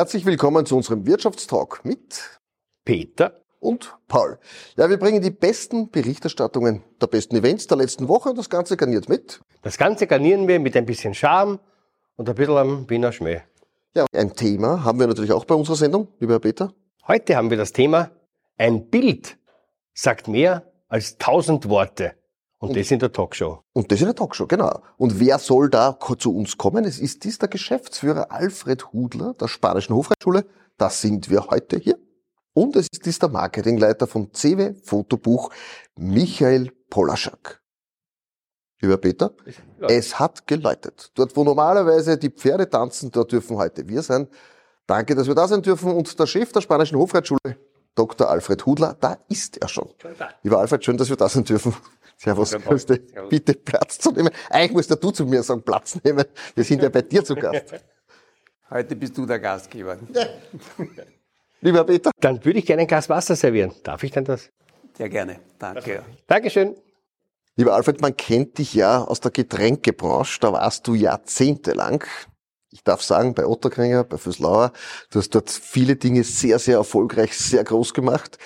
[0.00, 2.40] Herzlich willkommen zu unserem Wirtschaftstalk mit
[2.86, 4.38] Peter und Paul.
[4.78, 8.78] Ja, wir bringen die besten Berichterstattungen der besten Events der letzten Woche und das Ganze
[8.78, 9.42] garniert mit.
[9.60, 11.60] Das Ganze garnieren wir mit ein bisschen Charme
[12.16, 13.42] und ein bisschen am Wiener Schmäh.
[13.94, 16.72] Ja, ein Thema haben wir natürlich auch bei unserer Sendung, lieber Herr Peter.
[17.06, 18.10] Heute haben wir das Thema
[18.56, 19.36] Ein Bild
[19.92, 22.14] sagt mehr als tausend Worte.
[22.60, 23.62] Und, und das in der Talkshow.
[23.72, 24.82] Und das in der Talkshow, genau.
[24.98, 26.84] Und wer soll da zu uns kommen?
[26.84, 30.44] Es ist dies der Geschäftsführer Alfred Hudler der Spanischen Hofreitschule.
[30.76, 31.98] Da sind wir heute hier.
[32.52, 35.50] Und es ist dies der Marketingleiter vom CW Fotobuch,
[35.96, 37.62] Michael Polaschak.
[38.82, 39.32] Lieber Peter,
[39.88, 41.12] es hat geläutet.
[41.14, 44.28] Dort, wo normalerweise die Pferde tanzen, dort dürfen heute wir sein.
[44.86, 45.92] Danke, dass wir da sein dürfen.
[45.92, 47.56] Und der Chef der Spanischen Hofreitschule,
[47.94, 48.28] Dr.
[48.28, 49.88] Alfred Hudler, da ist er schon.
[50.42, 51.74] Lieber Alfred, schön, dass wir da sein dürfen.
[52.22, 53.00] Servus, grüß dich.
[53.30, 54.28] Bitte Platz zu nehmen.
[54.50, 56.26] Eigentlich musst du zu mir sagen, Platz nehmen.
[56.54, 57.72] Wir sind ja bei dir zu Gast.
[58.70, 59.96] Heute bist du der Gastgeber.
[61.62, 62.10] Lieber Peter.
[62.20, 63.72] Dann würde ich gerne ein Glas Wasser servieren.
[63.84, 64.50] Darf ich denn das?
[64.98, 65.40] Sehr gerne.
[65.58, 66.02] Danke.
[66.26, 66.76] Dankeschön.
[67.56, 70.40] Lieber Alfred, man kennt dich ja aus der Getränkebranche.
[70.40, 72.04] Da warst du jahrzehntelang.
[72.70, 74.72] Ich darf sagen, bei Otterkringer, bei Füßlauer,
[75.10, 78.36] du hast dort viele Dinge sehr, sehr erfolgreich, sehr groß gemacht.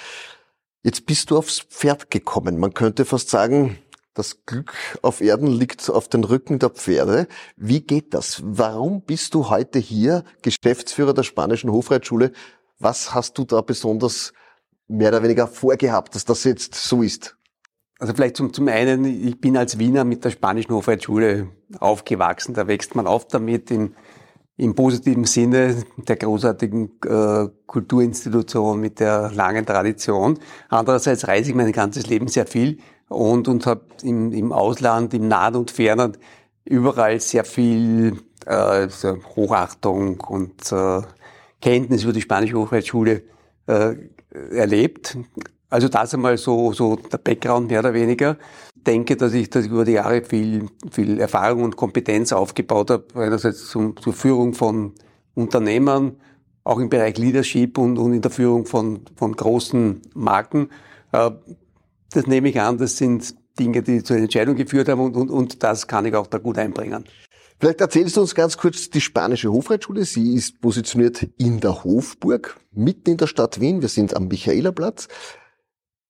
[0.85, 2.59] Jetzt bist du aufs Pferd gekommen.
[2.59, 3.79] Man könnte fast sagen,
[4.13, 7.27] das Glück auf Erden liegt auf den Rücken der Pferde.
[7.57, 8.43] Wie geht das?
[8.45, 12.33] Warum bist du heute hier, Geschäftsführer der Spanischen Hofreitschule?
[12.79, 14.35] Was hast du da besonders
[14.87, 17.39] mehr oder weniger vorgehabt, dass das jetzt so ist?
[17.98, 21.48] Also vielleicht zum, zum einen, ich bin als Wiener mit der Spanischen Hofreitschule
[21.81, 22.53] aufgewachsen.
[22.53, 23.97] Da wächst man auf damit in
[24.57, 30.39] im positiven Sinne der großartigen äh, Kulturinstitution mit der langen Tradition.
[30.69, 35.29] Andererseits reise ich mein ganzes Leben sehr viel und, und habe im, im Ausland, im
[35.29, 36.17] Nahen und Fernen
[36.65, 38.89] überall sehr viel äh,
[39.37, 41.03] Hochachtung und äh,
[41.61, 43.23] Kenntnis über die Spanische Hochschule
[43.67, 43.95] äh,
[44.51, 45.17] erlebt.
[45.69, 48.37] Also das einmal so, so der Background mehr oder weniger.
[48.86, 53.05] Denke, dass ich, dass ich über die Jahre viel, viel Erfahrung und Kompetenz aufgebaut habe,
[53.14, 54.92] einerseits zum, zur Führung von
[55.34, 56.17] Unternehmern,
[56.64, 60.68] auch im Bereich Leadership und, und in der Führung von, von großen Marken.
[61.12, 61.30] Äh,
[62.12, 65.62] das nehme ich an, das sind Dinge, die zur Entscheidung geführt haben und, und, und
[65.62, 67.05] das kann ich auch da gut einbringen.
[67.61, 70.05] Vielleicht erzählst du uns ganz kurz die spanische Hofreitschule.
[70.05, 73.80] Sie ist positioniert in der Hofburg, mitten in der Stadt Wien.
[73.80, 75.08] Wir sind am Michaelerplatz.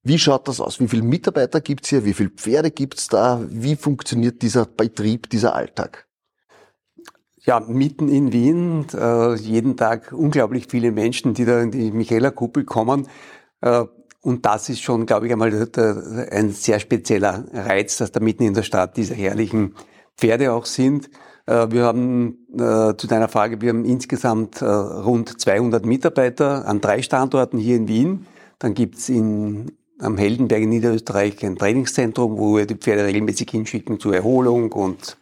[0.07, 0.81] Wie schaut das aus?
[0.81, 2.05] Wie viele Mitarbeiter gibt's hier?
[2.05, 3.41] Wie viele Pferde gibt's da?
[3.49, 6.07] Wie funktioniert dieser Betrieb, dieser Alltag?
[7.41, 12.65] Ja, mitten in Wien, äh, jeden Tag unglaublich viele Menschen, die da in die Michaela-Kuppel
[12.65, 13.09] kommen.
[13.63, 13.85] Äh,
[14.21, 15.69] und das ist schon, glaube ich, einmal
[16.31, 19.75] ein sehr spezieller Reiz, dass da mitten in der Stadt diese herrlichen
[20.17, 21.09] Pferde auch sind.
[21.47, 26.83] Äh, wir haben, äh, zu deiner Frage, wir haben insgesamt äh, rund 200 Mitarbeiter an
[26.83, 28.27] drei Standorten hier in Wien.
[28.59, 34.01] Dann gibt's in am Heldenberg in Niederösterreich ein Trainingszentrum, wo wir die Pferde regelmäßig hinschicken
[34.01, 35.17] zur Erholung und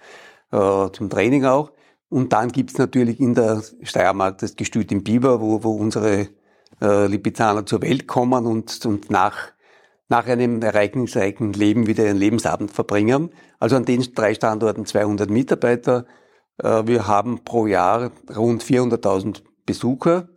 [0.51, 1.73] äh, zum Training auch.
[2.09, 6.29] Und dann gibt's natürlich in der Steiermark das Gestüt im Biber, wo, wo unsere
[6.81, 9.53] äh, Lipizzaner zur Welt kommen und, und nach,
[10.09, 13.31] nach einem ereignisreichen Leben wieder ihren Lebensabend verbringen.
[13.59, 16.05] Also an den drei Standorten 200 Mitarbeiter.
[16.59, 20.29] Äh, wir haben pro Jahr rund 400.000 Besucher.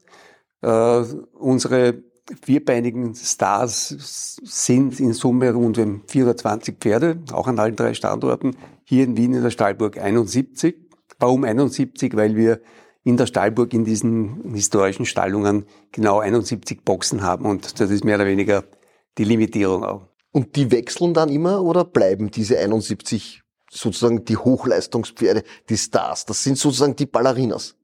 [0.62, 1.03] Äh,
[1.34, 2.04] unsere
[2.41, 8.56] vierbeinigen Stars sind in Summe rund 420 Pferde, auch an allen drei Standorten.
[8.84, 10.75] Hier in Wien in der Stahlburg 71.
[11.19, 12.16] Warum 71?
[12.16, 12.62] Weil wir
[13.03, 18.16] in der Stahlburg in diesen historischen Stallungen genau 71 Boxen haben und das ist mehr
[18.16, 18.63] oder weniger
[19.18, 20.07] die Limitierung auch.
[20.31, 26.25] Und die wechseln dann immer oder bleiben diese 71 sozusagen die Hochleistungspferde, die Stars?
[26.25, 27.75] Das sind sozusagen die Ballerinas.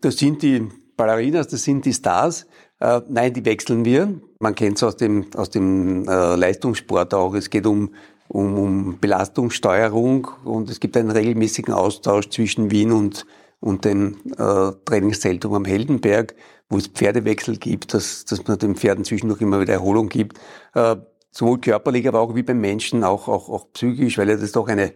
[0.00, 2.46] Das sind die Ballerinas, das sind die Stars.
[2.80, 4.20] Äh, nein, die wechseln wir.
[4.40, 7.34] Man kennt es aus dem, aus dem äh, Leistungssport auch.
[7.34, 7.94] Es geht um,
[8.28, 13.26] um, um Belastungssteuerung und es gibt einen regelmäßigen Austausch zwischen Wien und,
[13.60, 16.34] und dem äh, Trainingszentrum am Heldenberg,
[16.68, 20.38] wo es Pferdewechsel gibt, dass, dass man den Pferden zwischendurch immer wieder Erholung gibt.
[20.74, 20.96] Äh,
[21.30, 24.68] sowohl körperlich, aber auch wie beim Menschen, auch, auch, auch psychisch, weil ja das doch
[24.68, 24.92] eine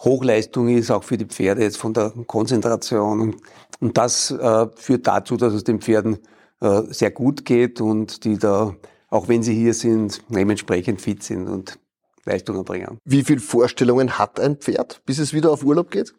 [0.00, 3.20] Hochleistung ist, auch für die Pferde jetzt von der Konzentration.
[3.20, 3.36] Und,
[3.80, 6.18] und das äh, führt dazu, dass es den Pferden
[6.62, 8.76] äh, sehr gut geht und die da,
[9.10, 11.80] auch wenn sie hier sind, dementsprechend fit sind und
[12.24, 12.98] Leistungen bringen.
[13.04, 16.14] Wie viele Vorstellungen hat ein Pferd, bis es wieder auf Urlaub geht?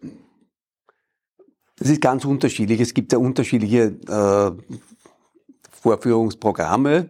[1.77, 2.81] Das ist ganz unterschiedlich.
[2.81, 4.51] Es gibt ja unterschiedliche äh,
[5.71, 7.09] Vorführungsprogramme,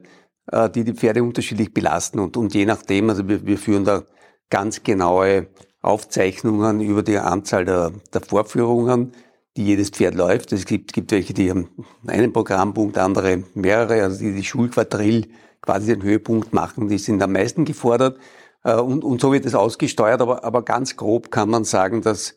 [0.52, 4.04] äh, die die Pferde unterschiedlich belasten und, und je nachdem, also wir, wir führen da
[4.52, 5.48] ganz genaue
[5.82, 9.14] Aufzeichnungen über die Anzahl der, der Vorführungen
[9.58, 10.52] die jedes Pferd läuft.
[10.52, 11.70] Es gibt, gibt welche, die haben
[12.08, 15.28] einen Programmpunkt, andere mehrere, also die die Schulquadrill
[15.62, 18.18] quasi den Höhepunkt machen, die sind am meisten gefordert.
[18.64, 22.36] Äh, und, und so wird es ausgesteuert, aber, aber ganz grob kann man sagen, dass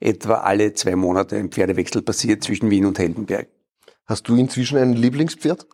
[0.00, 3.48] etwa alle zwei Monate ein Pferdewechsel passiert zwischen Wien und Heldenberg.
[4.06, 5.66] Hast du inzwischen ein Lieblingspferd?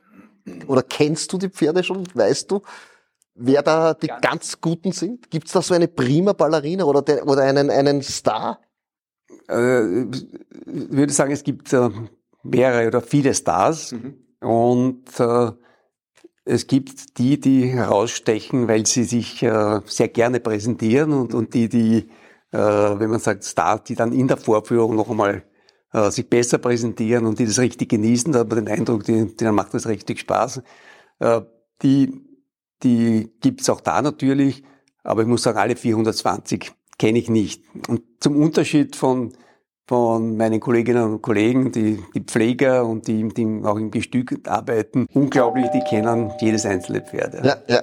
[0.67, 2.05] Oder kennst du die Pferde schon?
[2.15, 2.63] Weißt du,
[3.35, 5.31] wer da die ganz, ganz Guten sind?
[5.31, 8.61] Gibt es da so eine prima Ballerina oder, der, oder einen, einen Star?
[9.49, 10.27] Äh, ich
[10.67, 11.91] würde sagen, es gibt äh,
[12.43, 14.15] mehrere oder viele Stars mhm.
[14.41, 15.53] und äh,
[16.45, 21.69] es gibt die, die herausstechen, weil sie sich äh, sehr gerne präsentieren und, und die,
[21.69, 22.11] die,
[22.53, 25.45] äh, wenn man sagt Stars, die dann in der Vorführung noch einmal
[25.93, 29.35] äh, sich besser präsentieren und die das richtig genießen, da hat man den Eindruck, die,
[29.35, 30.63] denen macht das richtig Spaß.
[31.21, 31.41] Äh,
[31.83, 32.25] die
[32.85, 34.63] die gibt's auch da natürlich,
[35.03, 37.63] aber ich muss sagen, alle 420 kenne ich nicht.
[37.89, 39.33] Und zum Unterschied von,
[39.87, 45.07] von meinen Kolleginnen und Kollegen, die, die Pfleger und die, die auch im Gestüt arbeiten,
[45.13, 47.45] unglaublich, die kennen jedes einzelne Pferd.
[47.45, 47.83] Ja, ja.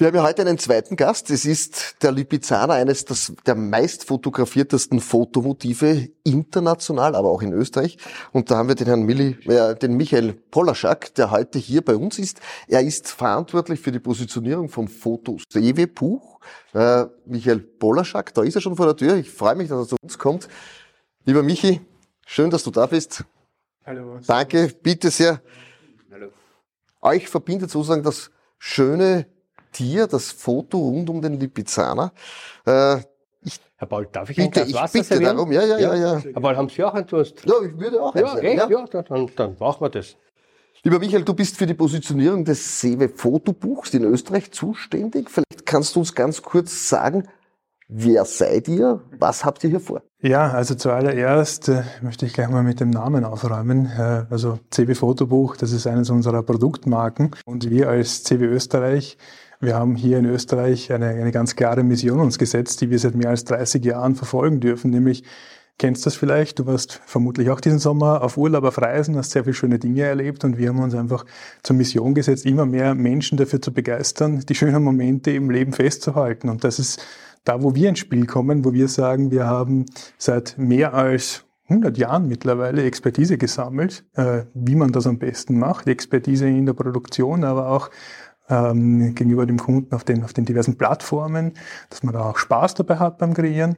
[0.00, 1.28] Wir haben ja heute einen zweiten Gast.
[1.28, 3.04] Es ist der Lipizzaner, eines
[3.44, 7.98] der meist fotografiertesten Fotomotive international, aber auch in Österreich.
[8.32, 11.96] Und da haben wir den Herrn Milli, äh, den Michael Polaschak, der heute hier bei
[11.96, 12.40] uns ist.
[12.66, 16.40] Er ist verantwortlich für die Positionierung vom Foto Sewe Buch.
[16.72, 19.16] Äh, Michael Polaschak, da ist er schon vor der Tür.
[19.16, 20.48] Ich freue mich, dass er zu uns kommt.
[21.26, 21.78] Lieber Michi,
[22.26, 23.26] schön, dass du da bist.
[23.84, 24.18] Hallo.
[24.26, 25.42] Danke, bitte sehr.
[26.10, 26.28] Hallo.
[27.02, 29.26] Euch verbindet sozusagen das schöne
[29.72, 32.12] Tier, das Foto rund um den Lipizzaner.
[32.66, 32.98] Äh,
[33.42, 35.94] ich Herr Paul, darf ich bitte, ein Glas Wasser ich bitte darum, ja, ja, ja,
[35.94, 36.18] ja.
[36.18, 37.44] Herr Paul, haben Sie auch einen Durst?
[37.44, 38.58] Ja, ich würde auch ja, echt?
[38.58, 40.16] Ja, ja dann, dann machen wir das.
[40.82, 45.28] Lieber Michael, du bist für die Positionierung des Sewe Fotobuchs in Österreich zuständig.
[45.28, 47.28] Vielleicht kannst du uns ganz kurz sagen,
[47.86, 49.02] wer seid ihr?
[49.18, 50.02] Was habt ihr hier vor?
[50.22, 53.86] Ja, also zuallererst äh, möchte ich gleich mal mit dem Namen aufräumen.
[53.86, 57.32] Äh, also CW Fotobuch, das ist eines unserer Produktmarken.
[57.44, 59.18] Und wir als CW Österreich
[59.60, 63.14] wir haben hier in Österreich eine, eine ganz klare Mission uns gesetzt, die wir seit
[63.14, 65.22] mehr als 30 Jahren verfolgen dürfen, nämlich
[65.80, 69.44] kennst das vielleicht, du warst vermutlich auch diesen Sommer auf Urlaub auf Reisen, hast sehr
[69.44, 71.24] viele schöne Dinge erlebt und wir haben uns einfach
[71.62, 76.50] zur Mission gesetzt, immer mehr Menschen dafür zu begeistern, die schönen Momente im Leben festzuhalten.
[76.50, 77.02] Und das ist
[77.44, 79.86] da, wo wir ins Spiel kommen, wo wir sagen, wir haben
[80.18, 85.86] seit mehr als 100 Jahren mittlerweile Expertise gesammelt, äh, wie man das am besten macht,
[85.86, 87.90] Expertise in der Produktion, aber auch
[88.50, 91.52] ähm, gegenüber dem Kunden auf den, auf den diversen Plattformen,
[91.88, 93.76] dass man da auch Spaß dabei hat beim Kreieren.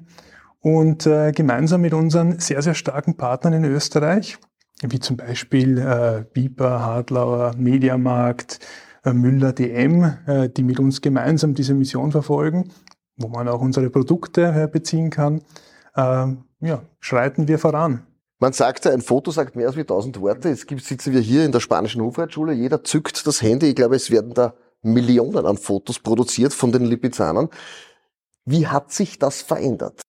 [0.61, 4.39] Und äh, gemeinsam mit unseren sehr, sehr starken Partnern in Österreich,
[4.81, 8.61] wie zum Beispiel äh, Biber, Hartlauer, Mediamarkt,
[9.05, 12.71] äh, Müller, DM, äh, die mit uns gemeinsam diese Mission verfolgen,
[13.17, 15.43] wo man auch unsere Produkte äh, beziehen kann,
[15.97, 16.27] äh,
[16.61, 18.07] ja, schreiten wir voran.
[18.43, 20.49] Man sagt ja, ein Foto sagt mehr als wie tausend Worte.
[20.49, 22.53] Jetzt sitzen wir hier in der spanischen Hofreitschule.
[22.53, 23.69] Jeder zückt das Handy.
[23.69, 27.51] Ich glaube, es werden da Millionen an Fotos produziert von den Lipizanern.
[28.45, 30.03] Wie hat sich das verändert?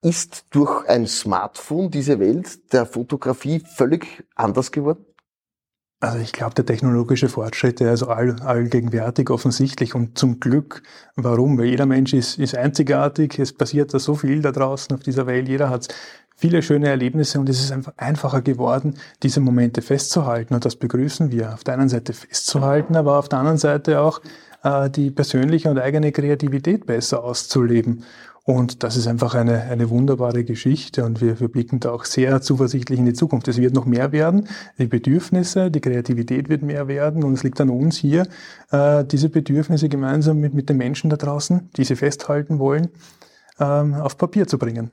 [0.00, 5.04] Ist durch ein Smartphone diese Welt der Fotografie völlig anders geworden?
[6.00, 10.82] Also ich glaube, der technologische Fortschritt, der ist all, allgegenwärtig offensichtlich und zum Glück.
[11.14, 11.58] Warum?
[11.58, 15.26] Weil jeder Mensch ist, ist einzigartig, es passiert da so viel da draußen auf dieser
[15.26, 15.88] Welt, jeder hat
[16.36, 21.32] viele schöne Erlebnisse und es ist einfach einfacher geworden, diese Momente festzuhalten und das begrüßen
[21.32, 21.54] wir.
[21.54, 24.20] Auf der einen Seite festzuhalten, aber auf der anderen Seite auch
[24.62, 28.04] äh, die persönliche und eigene Kreativität besser auszuleben.
[28.44, 32.40] Und das ist einfach eine, eine wunderbare Geschichte und wir, wir blicken da auch sehr
[32.40, 33.48] zuversichtlich in die Zukunft.
[33.48, 34.46] Es wird noch mehr werden,
[34.78, 38.28] die Bedürfnisse, die Kreativität wird mehr werden und es liegt an uns hier,
[38.70, 42.90] äh, diese Bedürfnisse gemeinsam mit, mit den Menschen da draußen, die sie festhalten wollen,
[43.58, 44.92] ähm, auf Papier zu bringen.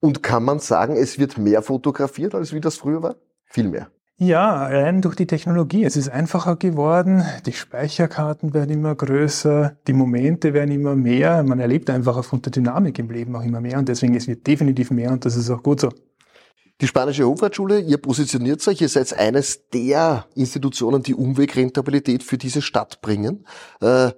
[0.00, 3.16] Und kann man sagen, es wird mehr fotografiert, als wie das früher war?
[3.46, 3.88] Viel mehr.
[4.18, 5.84] Ja, rein durch die Technologie.
[5.84, 11.42] Es ist einfacher geworden, die Speicherkarten werden immer größer, die Momente werden immer mehr.
[11.42, 14.46] Man erlebt einfach aufgrund der Dynamik im Leben auch immer mehr und deswegen es wird
[14.46, 15.90] definitiv mehr und das ist auch gut so.
[16.80, 22.62] Die Spanische Hofreitschule, ihr positioniert euch, ihr seid eines der Institutionen, die Umwegrentabilität für diese
[22.62, 23.46] Stadt bringen.
[23.82, 24.12] Äh,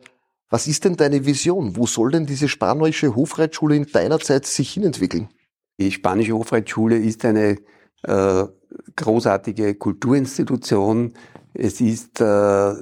[0.48, 1.76] was ist denn deine Vision?
[1.76, 5.28] Wo soll denn diese spanische Hofreitschule in deiner Zeit sich hinentwickeln?
[5.78, 7.56] Die Spanische Hofreitschule ist eine
[8.02, 8.44] äh,
[8.96, 11.14] großartige Kulturinstitution.
[11.54, 12.74] Es ist äh,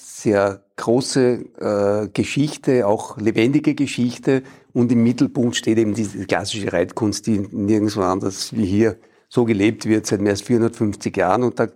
[0.00, 7.26] sehr große äh, Geschichte, auch lebendige Geschichte und im Mittelpunkt steht eben diese klassische Reitkunst,
[7.26, 8.96] die nirgendwo anders wie hier
[9.28, 11.68] so gelebt wird seit mehr als 450 Jahren und da,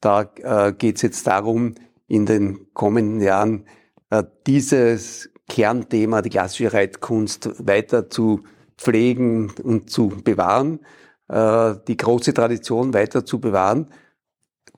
[0.00, 1.74] da äh, geht es jetzt darum,
[2.06, 3.64] in den kommenden Jahren
[4.10, 8.44] äh, dieses Kernthema, die klassische Reitkunst, weiter zu
[8.76, 10.80] pflegen und zu bewahren.
[11.28, 13.88] äh, die große Tradition weiter zu bewahren,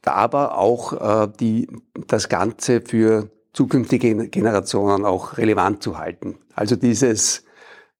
[0.04, 1.68] aber auch äh, die,
[2.06, 6.38] das Ganze für zukünftige Generationen auch relevant zu halten.
[6.54, 7.44] Also dieses,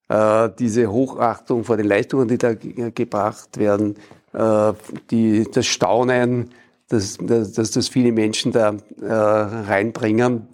[0.09, 3.97] äh, diese Hochachtung vor den Leistungen, die da gebracht werden,
[4.33, 4.73] äh,
[5.11, 6.50] die, das Staunen,
[6.88, 10.47] dass, dass das viele Menschen da äh, reinbringen.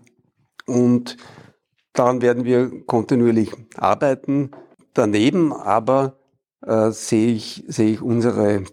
[0.65, 1.19] Und
[1.93, 4.53] daran werden wir kontinuierlich arbeiten.
[4.95, 6.17] Daneben aber
[6.67, 8.65] äh, sehe ich, sehe ich unsere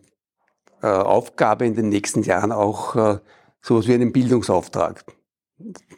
[0.81, 3.19] äh, Aufgabe in den nächsten Jahren auch äh,
[3.61, 5.03] sowas wie einen Bildungsauftrag.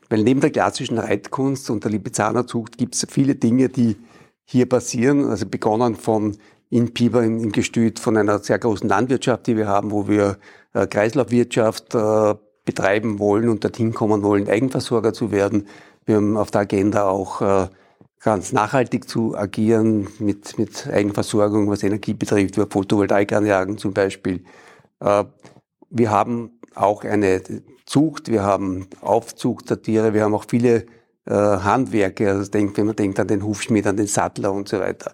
[0.10, 3.98] Weil neben der klassischen Reitkunst und der Lipizzanerzucht gibt es viele Dinge, die
[4.44, 5.30] hier passieren.
[5.30, 6.38] Also begonnen von
[6.70, 10.38] in Piber im, im Gestüt von einer sehr großen Landwirtschaft, die wir haben, wo wir
[10.74, 12.36] äh, Kreislaufwirtschaft äh,
[12.66, 15.68] betreiben wollen und dorthin kommen wollen, Eigenversorger zu werden.
[16.06, 17.68] Wir haben auf der Agenda auch äh,
[18.22, 24.44] ganz nachhaltig zu agieren mit, mit Eigenversorgung, was Energie betrifft, über Photovoltaikanlagen zum Beispiel.
[25.00, 25.26] Äh,
[25.90, 27.42] wir haben auch eine
[27.86, 30.86] Zucht, wir haben Aufzucht der Tiere, wir haben auch viele
[31.26, 34.80] äh, Handwerke, also denkt, wenn man denkt an den Hufschmied, an den Sattler und so
[34.80, 35.14] weiter.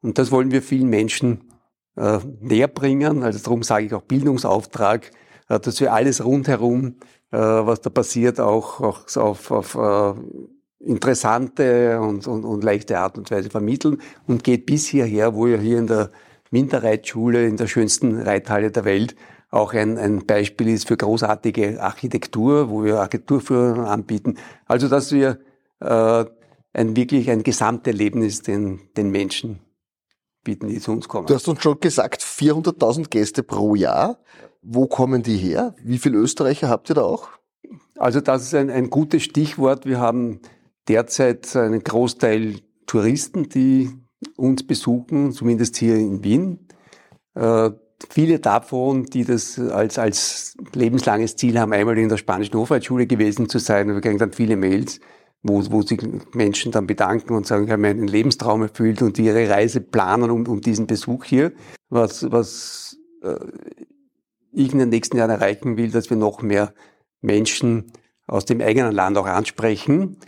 [0.00, 1.50] Und das wollen wir vielen Menschen
[1.96, 3.24] äh, näher bringen.
[3.24, 5.10] Also darum sage ich auch Bildungsauftrag,
[5.46, 6.96] dass wir alles rundherum,
[7.30, 9.76] was da passiert, auch, auch auf, auf
[10.84, 15.58] interessante und, und, und leichte Art und Weise vermitteln und geht bis hierher, wo ihr
[15.58, 16.10] hier in der
[16.50, 19.16] Winterreitschule, in der schönsten Reithalle der Welt,
[19.50, 24.36] auch ein, ein Beispiel ist für großartige Architektur, wo wir Architekturführungen anbieten.
[24.66, 25.38] Also, dass wir
[25.80, 26.24] äh,
[26.72, 29.60] ein wirklich ein Gesamterlebnis den, den Menschen
[30.42, 31.26] bieten, die zu uns kommen.
[31.26, 34.18] Du hast uns schon gesagt, 400.000 Gäste pro Jahr.
[34.60, 35.74] Wo kommen die her?
[35.82, 37.28] Wie viele Österreicher habt ihr da auch?
[37.96, 39.86] Also das ist ein, ein gutes Stichwort.
[39.86, 40.40] Wir haben
[40.88, 43.90] derzeit einen Großteil Touristen, die
[44.36, 46.68] uns besuchen, zumindest hier in Wien.
[47.34, 47.70] Äh,
[48.10, 53.48] viele davon, die das als, als lebenslanges Ziel haben, einmal in der spanischen Hofreitschule gewesen
[53.48, 53.88] zu sein.
[53.88, 55.00] Wir kriegen dann viele Mails,
[55.42, 56.00] wo, wo sich
[56.32, 60.46] Menschen dann bedanken und sagen, ich habe meinen Lebenstraum erfüllt und ihre Reise planen um,
[60.46, 61.52] um diesen Besuch hier.
[61.88, 63.34] Was, was äh,
[64.52, 66.72] ich in den nächsten Jahren erreichen will, dass wir noch mehr
[67.20, 67.92] Menschen
[68.26, 70.18] aus dem eigenen Land auch ansprechen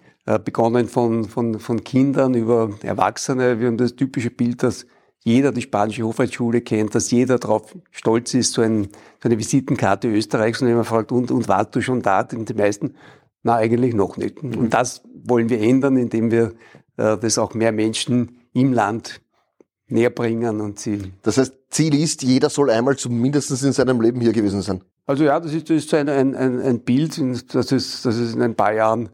[0.44, 3.60] begonnen von, von, von Kindern über Erwachsene.
[3.60, 4.86] Wir haben das typische Bild, dass
[5.26, 8.84] jeder die spanische Hofreitschule kennt, dass jeder darauf stolz ist, so, ein,
[9.20, 12.26] so eine Visitenkarte Österreichs und immer fragt, und, und warst du schon da?
[12.32, 12.94] Und die meisten,
[13.42, 14.42] na eigentlich noch nicht.
[14.42, 16.52] Und das wollen wir ändern, indem wir
[16.96, 19.20] äh, das auch mehr Menschen im Land
[19.88, 21.12] näher bringen und sie.
[21.22, 24.80] Das heißt, Ziel ist, jeder soll einmal zumindest in seinem Leben hier gewesen sein.
[25.06, 27.20] Also ja, das ist, das ist ein, ein, ein Bild,
[27.54, 29.08] das ist, das ist in ein paar Jahren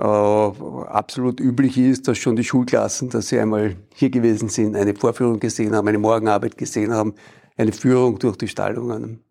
[0.00, 4.94] äh, absolut üblich ist, dass schon die Schulklassen, dass sie einmal hier gewesen sind, eine
[4.94, 7.14] Vorführung gesehen haben, eine Morgenarbeit gesehen haben,
[7.56, 9.22] eine Führung durch die Stallungen.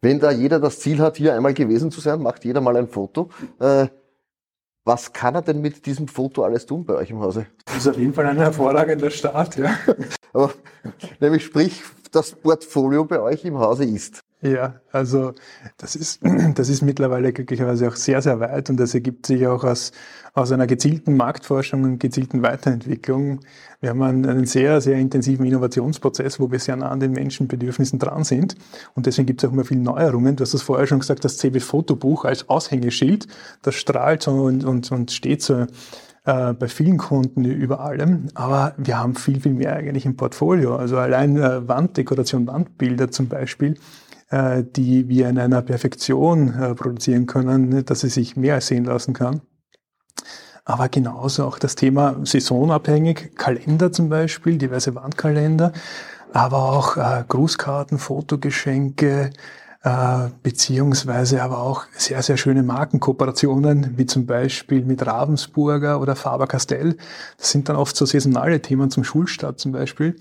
[0.00, 2.88] Wenn da jeder das Ziel hat, hier einmal gewesen zu sein, macht jeder mal ein
[2.88, 3.28] Foto.
[3.58, 3.88] Äh,
[4.84, 7.46] was kann er denn mit diesem Foto alles tun bei euch im Hause?
[7.66, 9.76] Das ist auf jeden Fall ein hervorragender Start, ja.
[10.32, 10.54] Aber,
[11.20, 14.22] nämlich sprich, das Portfolio bei euch im Hause ist.
[14.42, 15.34] Ja, also
[15.76, 16.20] das ist,
[16.54, 19.92] das ist mittlerweile glücklicherweise auch sehr, sehr weit und das ergibt sich auch aus,
[20.32, 23.40] aus einer gezielten Marktforschung und gezielten Weiterentwicklung.
[23.80, 27.98] Wir haben einen, einen sehr, sehr intensiven Innovationsprozess, wo wir sehr nah an den Menschenbedürfnissen
[27.98, 28.56] dran sind
[28.94, 30.36] und deswegen gibt es auch immer viele Neuerungen.
[30.36, 33.26] Du hast das vorher schon gesagt, das CB-Fotobuch als Aushängeschild,
[33.60, 35.66] das strahlt und, und, und steht so
[36.24, 40.76] äh, bei vielen Kunden über allem, aber wir haben viel, viel mehr eigentlich im Portfolio.
[40.76, 43.76] Also allein äh, Wanddekoration, Wandbilder zum Beispiel,
[44.62, 49.12] die wir in einer Perfektion äh, produzieren können, ne, dass sie sich mehr sehen lassen
[49.12, 49.42] kann.
[50.64, 55.72] Aber genauso auch das Thema saisonabhängig, Kalender zum Beispiel, diverse Wandkalender,
[56.32, 59.30] aber auch äh, Grußkarten, Fotogeschenke,
[59.82, 66.96] äh, beziehungsweise aber auch sehr, sehr schöne Markenkooperationen, wie zum Beispiel mit Ravensburger oder Faber-Castell.
[67.38, 70.16] Das sind dann oft so saisonale Themen zum Schulstart zum Beispiel.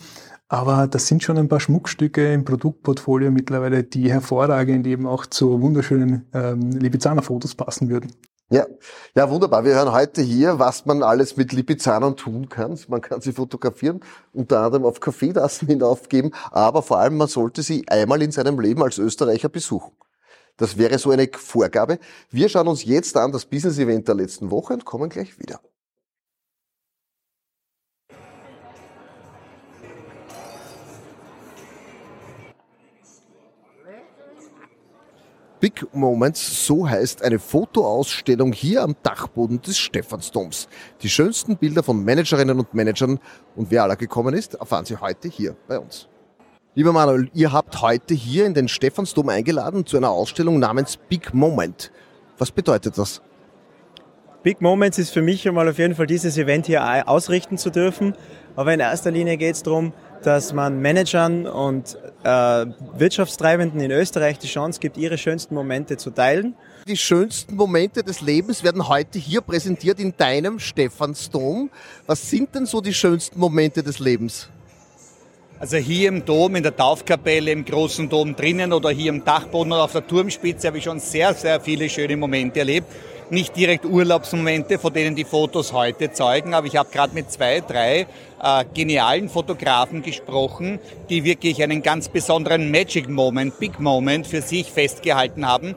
[0.52, 5.62] Aber das sind schon ein paar Schmuckstücke im Produktportfolio mittlerweile, die hervorragend eben auch zu
[5.62, 8.12] wunderschönen ähm, Lipizzaner-Fotos passen würden.
[8.52, 8.66] Ja,
[9.16, 9.64] ja, wunderbar.
[9.64, 12.80] Wir hören heute hier, was man alles mit Lipizanern tun kann.
[12.88, 14.00] Man kann sie fotografieren,
[14.34, 18.82] unter anderem auf Kaffeetassen hinaufgeben, aber vor allem man sollte sie einmal in seinem Leben
[18.82, 19.92] als Österreicher besuchen.
[20.58, 22.00] Das wäre so eine Vorgabe.
[22.32, 25.60] Wir schauen uns jetzt an das Business-Event der letzten Woche und kommen gleich wieder.
[35.60, 40.70] Big Moments, so heißt eine Fotoausstellung hier am Dachboden des Stephansdoms.
[41.02, 43.20] Die schönsten Bilder von Managerinnen und Managern
[43.58, 46.08] und wer aller gekommen ist, erfahren Sie heute hier bei uns.
[46.76, 51.34] Lieber Manuel, ihr habt heute hier in den Stephansdom eingeladen zu einer Ausstellung namens Big
[51.34, 51.92] Moment.
[52.38, 53.22] Was bedeutet das?
[54.44, 58.16] Big Moments ist für mich einmal auf jeden Fall dieses Event hier ausrichten zu dürfen.
[58.56, 59.92] Aber in erster Linie geht es darum,
[60.24, 62.66] dass man Managern und äh,
[62.98, 66.56] Wirtschaftstreibenden in Österreich die Chance gibt, ihre schönsten Momente zu teilen.
[66.88, 71.70] Die schönsten Momente des Lebens werden heute hier präsentiert in deinem Stephansdom.
[72.08, 74.50] Was sind denn so die schönsten Momente des Lebens?
[75.60, 79.74] Also hier im Dom, in der Taufkapelle, im großen Dom drinnen oder hier im Dachboden
[79.74, 82.88] oder auf der Turmspitze habe ich schon sehr, sehr viele schöne Momente erlebt
[83.32, 87.62] nicht direkt Urlaubsmomente, von denen die Fotos heute zeugen, aber ich habe gerade mit zwei,
[87.62, 88.08] drei
[88.42, 94.72] äh, genialen Fotografen gesprochen, die wirklich einen ganz besonderen Magic Moment, Big Moment für sich
[94.72, 95.76] festgehalten haben.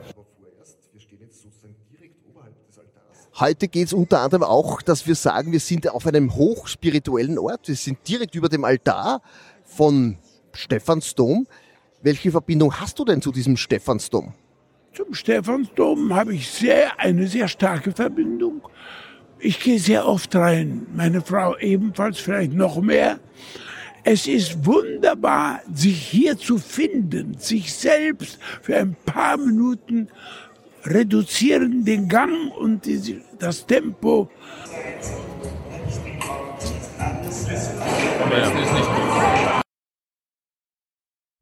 [3.39, 7.67] Heute geht es unter anderem auch, dass wir sagen, wir sind auf einem hochspirituellen Ort.
[7.67, 9.21] Wir sind direkt über dem Altar
[9.65, 10.19] von
[10.51, 11.47] Stephansdom.
[12.03, 14.33] Welche Verbindung hast du denn zu diesem Stephansdom?
[14.95, 18.61] Zum Stephansdom habe ich sehr, eine sehr starke Verbindung.
[19.39, 23.19] Ich gehe sehr oft rein, meine Frau ebenfalls, vielleicht noch mehr.
[24.03, 30.09] Es ist wunderbar, sich hier zu finden, sich selbst für ein paar Minuten
[30.85, 32.87] reduzieren den Gang und
[33.39, 34.29] das Tempo.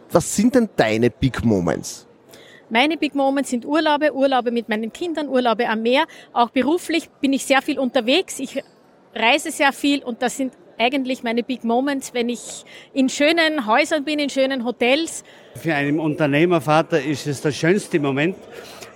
[0.10, 2.08] Was sind denn deine Big Moments?
[2.72, 6.06] Meine Big Moments sind Urlaube, Urlaube mit meinen Kindern, Urlaube am Meer.
[6.32, 8.40] Auch beruflich bin ich sehr viel unterwegs.
[8.40, 8.64] Ich
[9.14, 12.64] reise sehr viel und das sind eigentlich meine Big Moments, wenn ich
[12.94, 15.26] in schönen Häusern bin, in schönen Hotels.
[15.56, 18.38] Für einen Unternehmervater ist es der schönste Moment,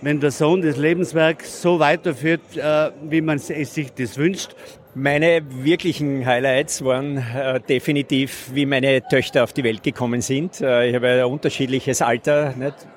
[0.02, 4.56] wenn der Sohn das Lebenswerk so weiterführt, äh, wie man sich das wünscht.
[4.94, 10.62] Meine wirklichen Highlights waren äh, definitiv, wie meine Töchter auf die Welt gekommen sind.
[10.62, 12.54] Äh, ich habe ein unterschiedliches Alter.
[12.56, 12.88] Nicht?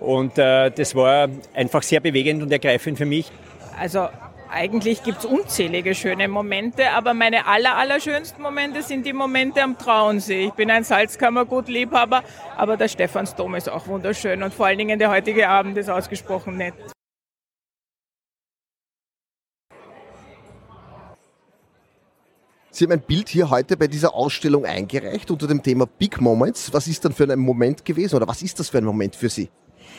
[0.00, 3.30] Und äh, das war einfach sehr bewegend und ergreifend für mich.
[3.78, 4.08] Also
[4.50, 9.76] eigentlich gibt es unzählige schöne Momente, aber meine aller, allerschönsten Momente sind die Momente am
[9.76, 10.46] Trauensee.
[10.46, 12.22] Ich bin ein Salzkammergut-Liebhaber,
[12.56, 16.56] aber der Stephansdom ist auch wunderschön und vor allen Dingen der heutige Abend ist ausgesprochen
[16.56, 16.74] nett.
[22.70, 26.74] Sie haben ein Bild hier heute bei dieser Ausstellung eingereicht unter dem Thema Big Moments.
[26.74, 29.30] Was ist dann für ein Moment gewesen oder was ist das für ein Moment für
[29.30, 29.48] Sie?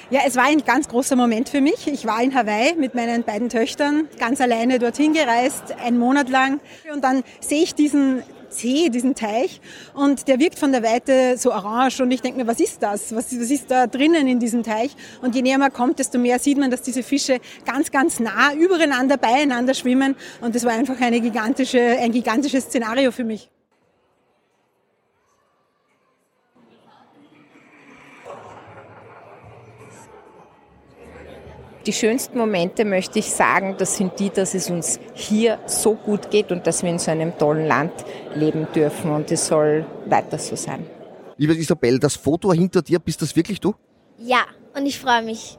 [0.09, 1.85] Ja, es war ein ganz großer Moment für mich.
[1.85, 6.61] Ich war in Hawaii mit meinen beiden Töchtern, ganz alleine dorthin gereist, einen Monat lang.
[6.93, 9.59] Und dann sehe ich diesen See, diesen Teich,
[9.93, 11.99] und der wirkt von der Weite so orange.
[11.99, 13.13] Und ich denke mir, was ist das?
[13.13, 14.95] Was, was ist da drinnen in diesem Teich?
[15.21, 18.53] Und je näher man kommt, desto mehr sieht man, dass diese Fische ganz, ganz nah
[18.53, 20.15] übereinander, beieinander schwimmen.
[20.39, 23.49] Und das war einfach eine gigantische, ein gigantisches Szenario für mich.
[31.87, 36.29] Die schönsten Momente möchte ich sagen, das sind die, dass es uns hier so gut
[36.29, 37.93] geht und dass wir in so einem tollen Land
[38.35, 40.85] leben dürfen und es soll weiter so sein.
[41.37, 43.73] Liebe Isabel, das Foto hinter dir, bist das wirklich du?
[44.17, 44.41] Ja,
[44.75, 45.57] und ich freue mich.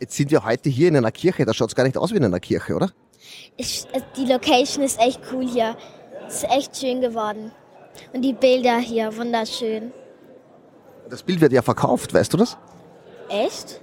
[0.00, 2.18] Jetzt sind wir heute hier in einer Kirche, da schaut es gar nicht aus wie
[2.18, 2.90] in einer Kirche, oder?
[3.56, 3.86] Ich,
[4.18, 5.78] die Location ist echt cool hier.
[6.28, 7.52] Es ist echt schön geworden.
[8.12, 9.92] Und die Bilder hier, wunderschön.
[11.08, 12.58] Das Bild wird ja verkauft, weißt du das?
[13.30, 13.80] Echt?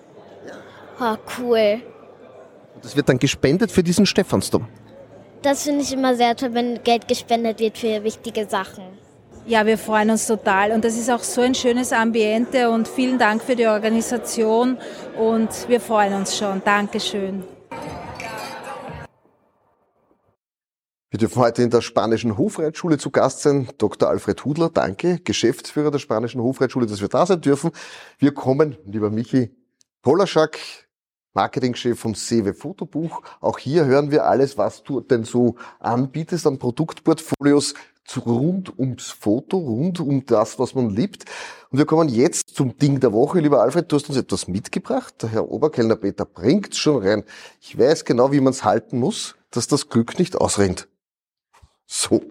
[0.99, 1.81] Oh, cool.
[2.81, 4.67] Das wird dann gespendet für diesen Stephansdom.
[5.41, 8.83] Das finde ich immer sehr toll, wenn Geld gespendet wird für wichtige Sachen.
[9.45, 13.17] Ja, wir freuen uns total und das ist auch so ein schönes Ambiente und vielen
[13.17, 14.77] Dank für die Organisation
[15.17, 16.61] und wir freuen uns schon.
[16.63, 17.43] Dankeschön.
[21.09, 23.67] Wir dürfen heute in der Spanischen Hofreitschule zu Gast sein.
[23.79, 24.09] Dr.
[24.09, 27.71] Alfred Hudler, danke, Geschäftsführer der Spanischen Hofreitschule, dass wir da sein dürfen.
[28.19, 29.49] Wir kommen, lieber Michi
[30.03, 30.59] Polaschak,
[31.33, 33.21] Marketingchef vom Sewe Fotobuch.
[33.39, 37.75] Auch hier hören wir alles, was du denn so anbietest an Produktportfolios
[38.17, 41.25] rund ums Foto, rund um das, was man liebt.
[41.69, 43.39] Und wir kommen jetzt zum Ding der Woche.
[43.39, 45.13] Lieber Alfred, du hast uns etwas mitgebracht.
[45.21, 47.23] Der Herr Oberkellner Peter bringt's schon rein.
[47.61, 50.87] Ich weiß genau, wie man es halten muss, dass das Glück nicht ausrennt.
[51.85, 52.21] So.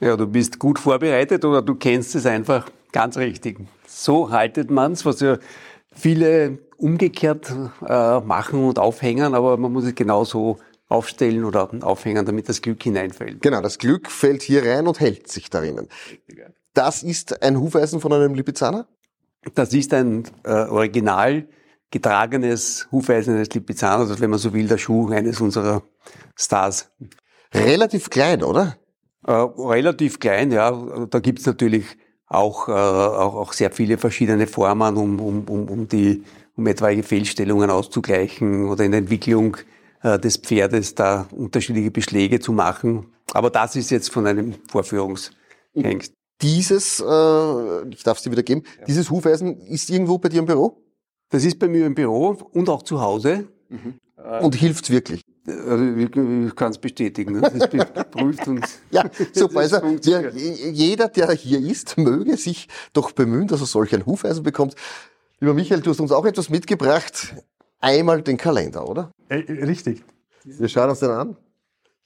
[0.00, 3.60] Ja, du bist gut vorbereitet oder du kennst es einfach ganz richtig.
[3.86, 5.38] So haltet man's, was ja
[5.94, 7.54] viele umgekehrt
[7.86, 12.82] äh, machen und aufhängen, aber man muss es genauso aufstellen oder aufhängen, damit das Glück
[12.82, 13.40] hineinfällt.
[13.40, 15.88] Genau, das Glück fällt hier rein und hält sich darinnen.
[16.74, 18.86] Das ist ein Hufeisen von einem Lipizzaner?
[19.54, 21.46] Das ist ein äh, original
[21.90, 25.82] getragenes Hufeisen eines Lipizzaner, also wenn man so will, der Schuh eines unserer
[26.34, 26.90] Stars.
[27.52, 28.76] Relativ klein, oder?
[29.26, 31.06] Äh, relativ klein, ja.
[31.08, 35.88] Da gibt's natürlich auch, äh, auch, auch sehr viele verschiedene Formen, um, um, um, um,
[35.88, 36.24] die,
[36.56, 39.56] um etwaige Fehlstellungen auszugleichen oder in der Entwicklung
[40.02, 43.06] äh, des Pferdes da unterschiedliche Beschläge zu machen.
[43.32, 46.12] Aber das ist jetzt von einem Vorführungshengst.
[46.42, 48.84] Dieses, äh, ich darf es dir wieder geben, ja.
[48.86, 50.82] dieses Hufeisen ist irgendwo bei dir im Büro?
[51.30, 53.48] Das ist bei mir im Büro und auch zu Hause.
[53.68, 53.94] Mhm.
[54.40, 55.23] Und hilft's wirklich?
[55.46, 57.34] Also ich kann es bestätigen.
[57.34, 57.40] Ne?
[57.42, 59.60] Das ist geprüft und ja, super.
[59.60, 64.42] Also der, jeder, der hier ist, möge sich doch bemühen, dass er solch ein Hufeisen
[64.42, 64.74] bekommt.
[65.40, 67.34] Lieber Michael, du hast uns auch etwas mitgebracht.
[67.80, 69.10] Einmal den Kalender, oder?
[69.28, 70.02] Äh, richtig.
[70.44, 71.36] Wir schauen uns den an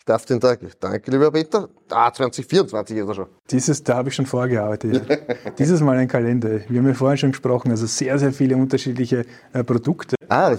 [0.09, 0.61] darf den Tag.
[0.81, 1.69] Danke, lieber Peter.
[1.91, 3.27] Ah, 2024 ist er schon.
[3.51, 5.03] Dieses, da habe ich schon vorgearbeitet.
[5.09, 5.17] Ja.
[5.59, 6.61] Dieses Mal ein Kalender.
[6.69, 10.17] Wir haben ja vorhin schon gesprochen, also sehr, sehr viele unterschiedliche äh, Produkte.
[10.29, 10.55] Ah,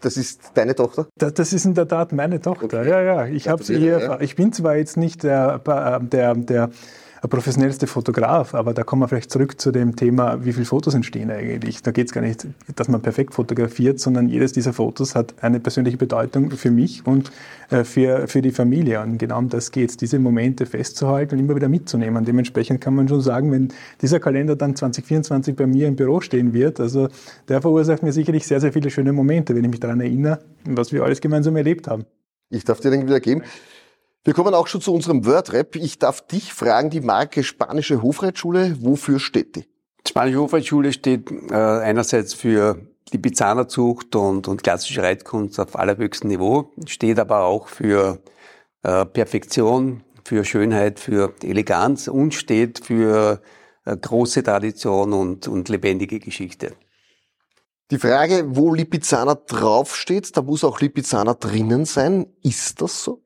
[0.00, 1.06] das, ist deine Tochter?
[1.16, 2.80] Das, das, ist in der Tat meine Tochter.
[2.80, 2.88] Okay.
[2.88, 3.26] Ja, ja.
[3.26, 4.20] Ich, hab's hier, ja.
[4.20, 6.70] ich bin zwar jetzt nicht der, äh, der, der
[7.28, 11.30] professionellste Fotograf, aber da kommen wir vielleicht zurück zu dem Thema, wie viele Fotos entstehen
[11.30, 11.82] eigentlich.
[11.82, 15.60] Da geht es gar nicht, dass man perfekt fotografiert, sondern jedes dieser Fotos hat eine
[15.60, 17.30] persönliche Bedeutung für mich und
[17.70, 19.00] äh, für, für die Familie.
[19.02, 22.24] Und genau um das geht es, diese Momente festzuhalten und immer wieder mitzunehmen.
[22.24, 23.68] Dementsprechend kann man schon sagen, wenn
[24.00, 27.08] dieser Kalender dann 2024 bei mir im Büro stehen wird, also
[27.48, 30.92] der verursacht mir sicherlich sehr, sehr viele schöne Momente, wenn ich mich daran erinnere, was
[30.92, 32.06] wir alles gemeinsam erlebt haben.
[32.48, 33.42] Ich darf dir den wieder geben.
[34.22, 35.76] Wir kommen auch schon zu unserem Wordrap.
[35.76, 39.62] Ich darf dich fragen, die Marke Spanische Hofreitschule, wofür steht die?
[39.62, 46.28] Die Spanische Hofreitschule steht äh, einerseits für die Bizzanerzucht und, und klassische Reitkunst auf allerhöchstem
[46.28, 48.22] Niveau, steht aber auch für
[48.82, 53.40] äh, Perfektion, für Schönheit, für Eleganz und steht für
[53.86, 56.74] äh, große Tradition und, und lebendige Geschichte.
[57.90, 62.26] Die Frage, wo Lipizzaner draufsteht, da muss auch Lipizzaner drinnen sein.
[62.42, 63.22] Ist das so?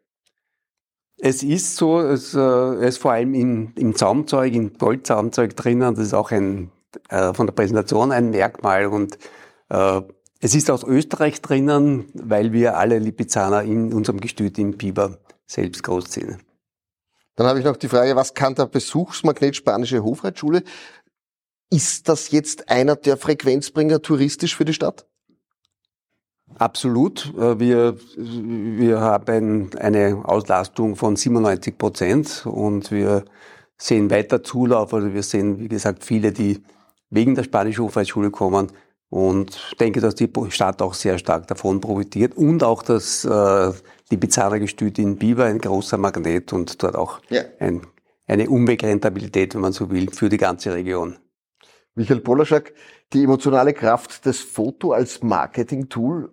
[1.26, 5.94] Es ist so, es äh, ist vor allem in, im Zaumzeug, im Goldzaumzeug drinnen.
[5.94, 6.70] Das ist auch ein,
[7.08, 8.88] äh, von der Präsentation ein Merkmal.
[8.88, 9.16] Und
[9.70, 10.02] äh,
[10.40, 15.82] es ist aus Österreich drinnen, weil wir alle Lipizzaner in unserem Gestüt im Biber selbst
[15.82, 16.42] großziehen.
[17.36, 20.62] Dann habe ich noch die Frage, was kann der Besuchsmagnet Spanische Hofreitschule?
[21.70, 25.06] Ist das jetzt einer der Frequenzbringer touristisch für die Stadt?
[26.58, 27.32] Absolut.
[27.36, 33.24] Äh, wir, wir haben eine Auslastung von 97 Prozent und wir
[33.76, 34.94] sehen weiter Zulauf.
[34.94, 36.62] Also wir sehen, wie gesagt, viele, die
[37.10, 38.72] wegen der Spanischen Hofreitschule kommen
[39.08, 43.72] und denke, dass die Stadt auch sehr stark davon profitiert und auch das äh,
[44.10, 47.42] die Gestüt in Biber ein großer Magnet und dort auch ja.
[47.58, 47.82] ein,
[48.26, 51.16] eine Unbegrenztabilität, wenn man so will, für die ganze Region.
[51.94, 52.74] Michael Polaschak,
[53.12, 56.32] die emotionale Kraft des Foto als Marketing-Tool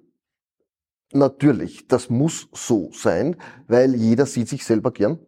[1.14, 3.36] Natürlich, das muss so sein,
[3.68, 5.20] weil jeder sieht sich selber gern.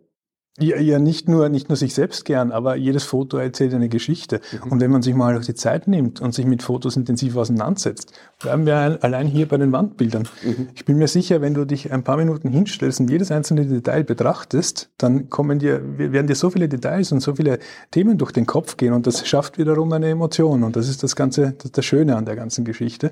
[0.60, 4.40] Ja, ja, nicht nur, nicht nur sich selbst gern, aber jedes Foto erzählt eine Geschichte.
[4.64, 4.72] Mhm.
[4.72, 8.14] Und wenn man sich mal auch die Zeit nimmt und sich mit Fotos intensiv auseinandersetzt,
[8.40, 10.28] bleiben wir allein hier bei den Wandbildern.
[10.44, 10.68] Mhm.
[10.76, 14.04] Ich bin mir sicher, wenn du dich ein paar Minuten hinstellst und jedes einzelne Detail
[14.04, 17.58] betrachtest, dann kommen dir, werden dir so viele Details und so viele
[17.90, 20.62] Themen durch den Kopf gehen und das schafft wiederum eine Emotion.
[20.62, 23.12] Und das ist das Ganze, das, das Schöne an der ganzen Geschichte.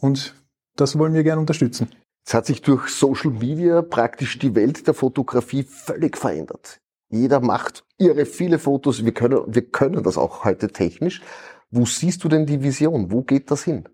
[0.00, 0.34] Und
[0.76, 1.88] das wollen wir gerne unterstützen.
[2.28, 6.78] Es hat sich durch Social Media praktisch die Welt der Fotografie völlig verändert.
[7.08, 9.02] Jeder macht irre viele Fotos.
[9.02, 11.22] Wir können, wir können das auch heute technisch.
[11.70, 13.10] Wo siehst du denn die Vision?
[13.10, 13.88] Wo geht das hin?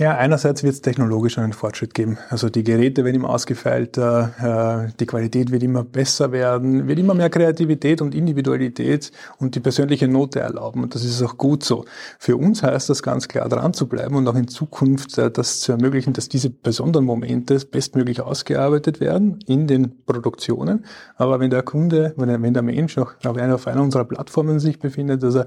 [0.00, 2.16] Ja, einerseits wird es technologisch einen Fortschritt geben.
[2.30, 7.12] Also die Geräte werden immer ausgefeilter, äh, die Qualität wird immer besser werden, wird immer
[7.12, 10.84] mehr Kreativität und Individualität und die persönliche Note erlauben.
[10.84, 11.84] Und das ist auch gut so.
[12.18, 15.60] Für uns heißt das ganz klar dran zu bleiben und auch in Zukunft äh, das
[15.60, 20.86] zu ermöglichen, dass diese besonderen Momente bestmöglich ausgearbeitet werden in den Produktionen.
[21.16, 25.34] Aber wenn der Kunde, wenn der Mensch einer, auf einer unserer Plattformen sich befindet, dass
[25.34, 25.46] er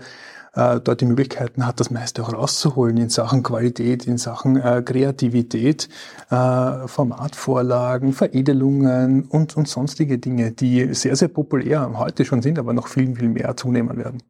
[0.54, 4.82] äh, dort die Möglichkeiten hat, das meiste auch rauszuholen in Sachen Qualität, in Sachen äh,
[4.86, 5.89] Kreativität,
[6.30, 12.74] äh, Formatvorlagen, Veredelungen und, und sonstige Dinge, die sehr, sehr populär heute schon sind, aber
[12.74, 14.22] noch viel, viel mehr zunehmen werden.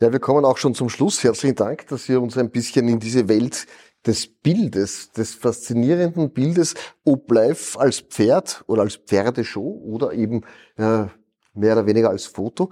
[0.00, 1.22] Ja, wir kommen auch schon zum Schluss.
[1.22, 3.66] Herzlichen Dank, dass Sie uns ein bisschen in diese Welt
[4.06, 10.42] des Bildes, des faszinierenden Bildes, ob live als Pferd oder als Pferdeshow oder eben
[10.76, 11.06] äh,
[11.54, 12.70] mehr oder weniger als Foto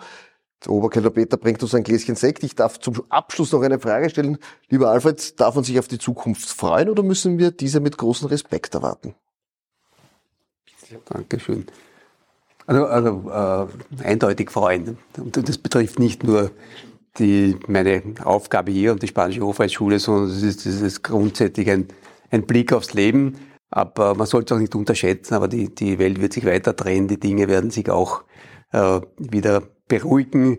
[0.65, 2.45] der Oberkeller Peter bringt uns ein Gläschen Sekt.
[2.45, 4.39] Ich darf zum Abschluss noch eine Frage stellen.
[4.69, 8.29] Lieber Alfred, darf man sich auf die Zukunft freuen oder müssen wir diese mit großem
[8.29, 9.15] Respekt erwarten?
[11.07, 11.67] Dankeschön.
[12.67, 13.69] Also, also
[14.01, 14.99] äh, eindeutig freuen.
[15.17, 16.51] Und das betrifft nicht nur
[17.19, 21.89] die, meine Aufgabe hier und die Spanische Hofreitschule, sondern es ist, das ist grundsätzlich ein,
[22.31, 23.37] ein Blick aufs Leben.
[23.71, 27.09] Aber man sollte es auch nicht unterschätzen, aber die, die Welt wird sich weiter drehen,
[27.09, 28.23] die Dinge werden sich auch
[28.73, 30.59] äh, wieder beruhigen.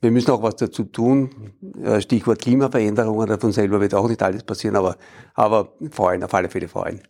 [0.00, 1.52] wir müssen auch was dazu tun.
[2.00, 4.96] Stichwort Klimaveränderungen, davon selber wird auch nicht alles passieren, aber,
[5.34, 7.00] aber freuen, auf alle Fälle freuen.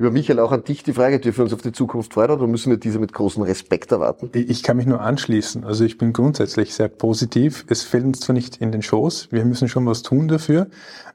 [0.00, 2.46] Lieber Michael, auch an dich die Frage, dürfen wir uns auf die Zukunft freuen oder
[2.46, 4.30] müssen wir diese mit großem Respekt erwarten?
[4.32, 5.64] Ich kann mich nur anschließen.
[5.64, 7.64] Also ich bin grundsätzlich sehr positiv.
[7.68, 10.68] Es fällt uns zwar nicht in den Schoß, wir müssen schon was tun dafür,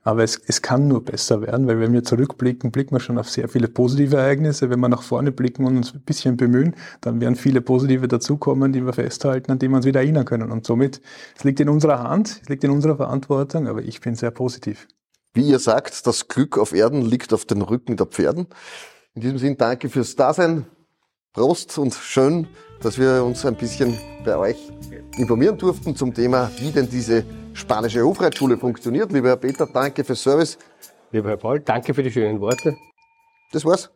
[0.03, 3.29] aber es, es kann nur besser werden, weil wenn wir zurückblicken, blicken wir schon auf
[3.29, 4.69] sehr viele positive Ereignisse.
[4.69, 8.73] Wenn wir nach vorne blicken und uns ein bisschen bemühen, dann werden viele positive dazukommen,
[8.73, 10.51] die wir festhalten, an die wir uns wieder erinnern können.
[10.51, 10.99] Und somit,
[11.37, 14.89] es liegt in unserer Hand, es liegt in unserer Verantwortung, aber ich bin sehr positiv.
[15.33, 18.47] Wie ihr sagt, das Glück auf Erden liegt auf den Rücken der Pferden.
[19.15, 20.67] In diesem Sinn danke fürs Dasein.
[21.33, 22.47] Prost und schön,
[22.81, 24.57] dass wir uns ein bisschen bei euch
[25.17, 29.11] informieren durften zum Thema, wie denn diese spanische Hofreitschule funktioniert.
[29.11, 30.59] Lieber Herr Peter, danke fürs Service.
[31.11, 32.75] Lieber Herr Paul, danke für die schönen Worte.
[33.51, 33.89] Das war's.